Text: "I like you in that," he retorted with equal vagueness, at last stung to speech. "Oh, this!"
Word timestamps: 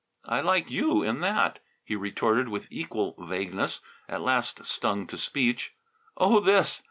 "I 0.25 0.41
like 0.41 0.71
you 0.71 1.03
in 1.03 1.19
that," 1.19 1.59
he 1.83 1.95
retorted 1.95 2.49
with 2.49 2.67
equal 2.71 3.13
vagueness, 3.19 3.81
at 4.09 4.21
last 4.21 4.65
stung 4.65 5.05
to 5.05 5.15
speech. 5.19 5.75
"Oh, 6.17 6.39
this!" 6.39 6.79